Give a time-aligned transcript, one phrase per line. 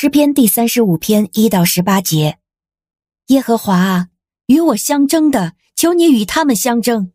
[0.00, 2.38] 诗篇第三十五篇一到十八节：
[3.30, 4.06] 耶和华啊，
[4.46, 7.10] 与我相争的，求你与他们相争；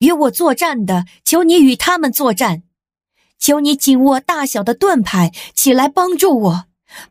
[0.00, 2.62] 与我作战的，求你与他们作战。
[3.38, 6.64] 求你紧握大小的盾牌，起来帮助我，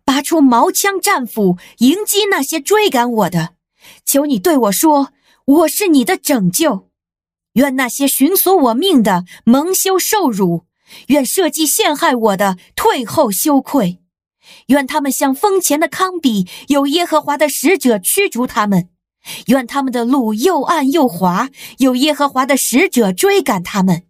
[0.04, 3.56] 拔出矛枪战斧，迎击那些追赶我的。
[4.06, 5.12] 求你对我说
[5.64, 6.92] ：“我是你的拯救。”
[7.54, 10.66] 愿那些寻索我命的蒙羞受辱，
[11.08, 14.04] 愿设计陷害我的退后羞愧。
[14.68, 18.90] 愿他们像风前的糠秕，有耶和华的使者驱逐他们。
[19.48, 21.50] 愿他们的路又暗又滑，
[21.80, 24.04] 有耶和华的使者追赶他们。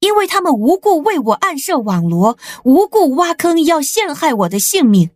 [0.00, 5.10] 因为他们无故为我暗设网罗，无故挖坑要陷害我的性命。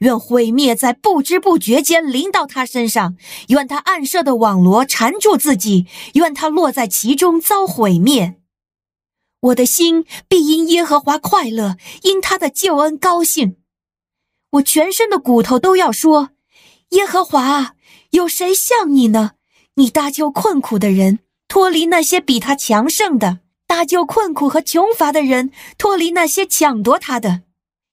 [0.00, 3.16] 愿毁灭在不知不觉间临到他身上，
[3.48, 8.39] 愿他暗设的网罗缠住自己，愿他落在其中遭毁灭。
[9.40, 13.56] 我的心必因耶和华快乐，因他的救恩高兴。
[14.50, 16.30] 我全身的骨头都要说：
[16.90, 17.74] 耶和华，
[18.10, 19.32] 有谁像你呢？
[19.76, 23.40] 你搭救困苦的人，脱离那些比他强盛的。
[23.66, 27.42] 搭救困苦和穷乏的人，脱离那些抢夺他的。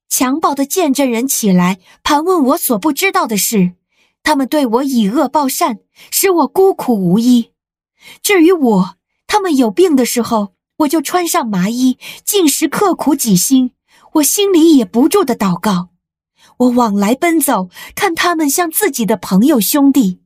[0.08, 3.72] 强暴的见证人起来盘问我所不知道的事，
[4.22, 5.78] 他们对我以恶报善，
[6.10, 7.52] 使我孤苦无依。
[8.22, 8.96] 至于我，
[9.26, 13.72] 他们有病的时候，我就穿上麻衣，进食刻苦己心。
[14.14, 15.88] 我心里也不住的祷告。
[16.58, 20.20] 我往来奔走，看他们像自己的朋友兄弟，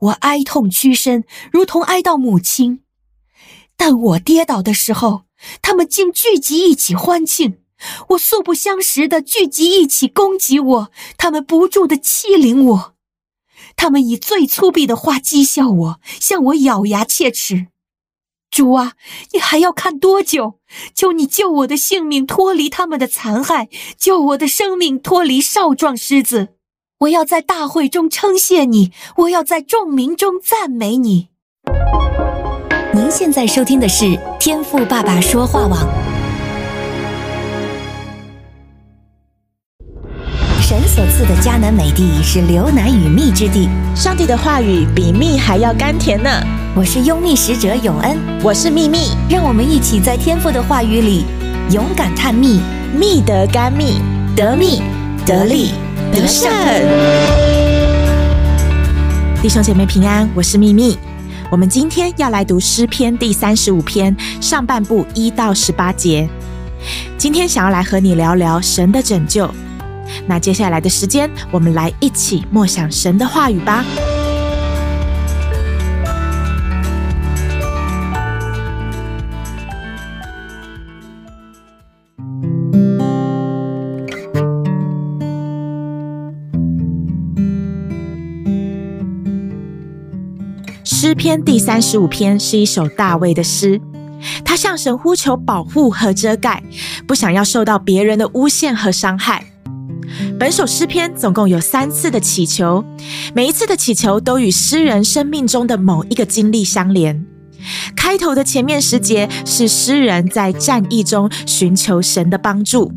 [0.00, 2.82] 我哀痛屈身，如同哀悼母亲。
[3.76, 5.24] 但我跌倒的时候，
[5.60, 7.58] 他们竟聚集一起欢庆；
[8.08, 12.94] 我素不相识的聚集一起攻击我，他们不住的欺凌我。
[13.76, 17.68] 他们以最粗鄙的话讥笑我，向我咬牙切齿。
[18.50, 18.94] 主啊，
[19.32, 20.54] 你还要看多久？
[20.94, 26.48] 求你救我的性命脱离他们的残害，救我的生命脱离少壮狮子。
[27.00, 31.28] 我要在大会中称谢你，我要在众民中赞美你。
[32.92, 35.78] 您现在收听的是天赋爸爸说话网。
[40.60, 46.28] 神所赐的迦南美地是流奶与蜜之地，上帝的话语比蜜还要甘甜呢。
[46.76, 51.24] 我是优蜜使者永恩，我是秘密，让我们一起在天父的话语里
[51.72, 52.60] 勇敢探秘，
[52.96, 54.00] 密得甘密，
[54.36, 54.80] 得密
[55.26, 55.72] 得利
[56.12, 56.48] 得胜。
[59.42, 60.96] 弟兄姐妹平安，我是秘密。
[61.50, 66.28] 我们今天要来读诗篇第三十五篇上半部一到十八节。
[67.18, 69.50] 今天想要来和你聊聊神的拯救。
[70.24, 73.84] 那接下来的时间，我们来一起默想神的话语吧。
[91.02, 93.80] 诗篇第三十五篇是一首大卫的诗，
[94.44, 96.62] 他向神呼求保护和遮盖，
[97.06, 99.42] 不想要受到别人的诬陷和伤害。
[100.38, 102.84] 本首诗篇总共有三次的祈求，
[103.34, 107.24] 每一次的祈求都与诗人生命中的某一个经历相连。
[107.96, 112.92] 开头的前面十节是诗人在战役中寻求神的帮助。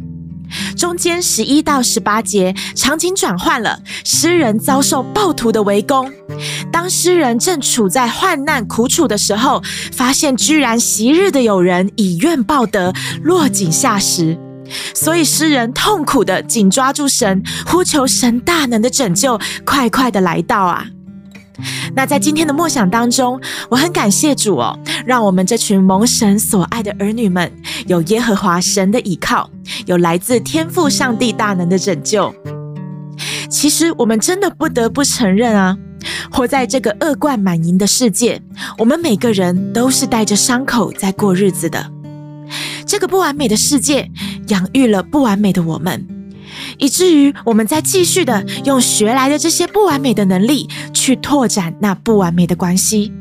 [0.75, 6.11] 中间十一到十八节，场景转换了，诗人遭受暴徒的围攻。
[6.71, 12.93] 当诗人正处在患难苦楚的时候，发现居然昔日的友人以怨报德，
[13.23, 14.37] 落井下石。
[14.95, 20.87] 所以诗人痛苦地紧抓住神，呼求神大能的拯救，快快的来到啊！
[21.95, 23.39] 那在今天的默想当中，
[23.69, 27.51] 我很感谢主哦，让我们这群蒙神所爱的儿女们，
[27.87, 29.49] 有耶和华神的依靠，
[29.85, 32.33] 有来自天父上帝大能的拯救。
[33.49, 35.77] 其实我们真的不得不承认啊，
[36.31, 38.41] 活在这个恶贯满盈的世界，
[38.79, 41.91] 我们每个人都是带着伤口在过日子的。
[42.85, 44.09] 这个不完美的世界
[44.47, 46.07] 养育了不完美的我们。
[46.77, 53.11] 以至于我们在继续的用学来的这些不完美的能力去拓展那不完美的关系，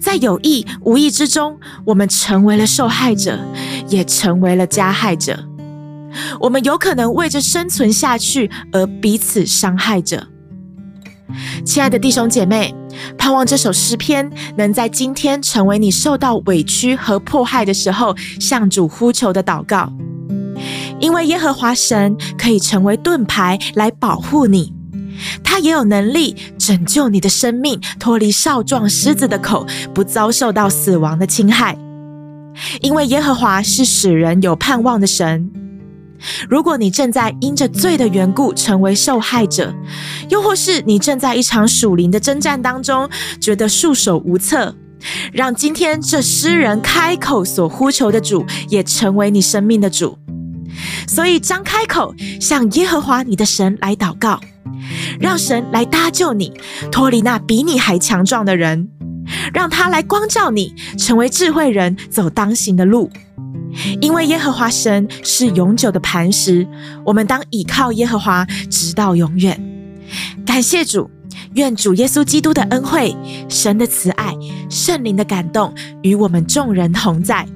[0.00, 3.38] 在有意无意之中，我们成为了受害者，
[3.88, 5.48] 也成为了加害者。
[6.40, 10.28] 我们有可能为着生存下去而彼此伤害着。
[11.64, 12.74] 亲爱的弟兄姐妹，
[13.16, 19.90] 盼望这首诗篇能在今天成为你受到委屈和迫害的时候向主呼求的祷告。
[21.02, 24.72] 因为耶和华神可以成为盾牌来保护你，
[25.42, 31.76] 他也有能力拯救你的生命，脱离少壮狮子的口，不遭受到死亡的侵害。
[32.80, 35.50] 因为耶和华是使人有盼望的神，
[36.48, 39.74] 如果你正在因着罪的缘故成为受害者，
[40.28, 43.10] 又或是你正在一场属灵的征战当中，
[43.40, 44.76] 觉得束手无策，
[45.32, 50.16] 让今天这诗人开口所呼求的主，也成为你生命的主。
[51.06, 54.40] 所以张开口向耶和华你的神来祷告，
[55.20, 56.52] 让神来搭救你，
[56.90, 58.88] 脱离那比你还强壮的人，
[59.52, 63.10] 让他来光照你，成为智慧人，走当行的路。
[64.00, 66.66] 因为耶和华神是永久的磐石，
[67.06, 69.58] 我们当倚靠耶和华直到永远。
[70.44, 71.10] 感谢主，
[71.54, 73.16] 愿主耶稣基督的恩惠、
[73.48, 74.34] 神的慈爱、
[74.68, 75.72] 圣灵的感动
[76.02, 77.46] 与我们众人同在。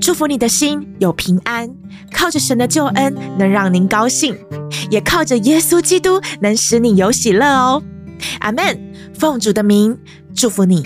[0.00, 1.68] 祝福你的心有平安，
[2.12, 4.36] 靠着神的救恩能让您高兴，
[4.90, 7.82] 也靠着耶稣基督能使你有喜乐哦。
[8.40, 8.92] 阿门。
[9.14, 9.96] 奉主的名
[10.34, 10.84] 祝福你。